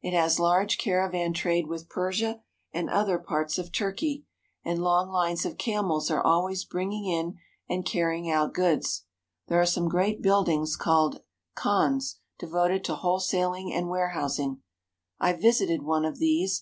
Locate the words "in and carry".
7.06-8.18